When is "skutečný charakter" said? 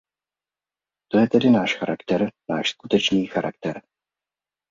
2.69-3.81